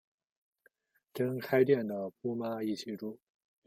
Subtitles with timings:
[1.13, 3.19] 跟开店的姑妈一起住